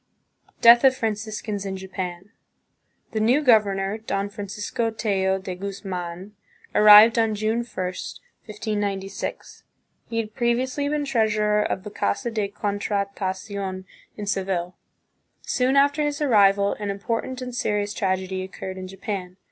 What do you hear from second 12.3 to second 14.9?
de Contrata cion in Seville.